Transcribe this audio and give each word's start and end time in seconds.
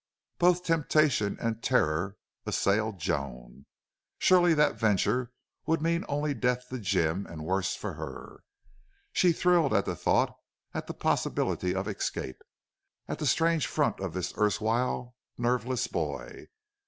Both 0.39 0.63
temptation 0.63 1.37
and 1.39 1.61
terror 1.61 2.17
assailed 2.47 2.97
Joan. 2.97 3.67
Surely 4.17 4.55
that 4.55 4.73
venture 4.73 5.31
would 5.67 5.79
mean 5.79 6.05
only 6.09 6.33
death 6.33 6.69
to 6.69 6.79
Jim 6.79 7.27
and 7.27 7.45
worse 7.45 7.75
for 7.75 7.93
her. 7.93 8.43
She 9.13 9.31
thrilled 9.31 9.75
at 9.75 9.85
the 9.85 9.95
thought 9.95 10.35
at 10.73 10.87
the 10.87 10.95
possibility 10.95 11.75
of 11.75 11.87
escape 11.87 12.41
at 13.07 13.19
the 13.19 13.27
strange 13.27 13.67
front 13.67 13.99
of 13.99 14.13
this 14.15 14.33
erstwhile 14.39 15.15
nerveless 15.37 15.85
boy. 15.85 16.47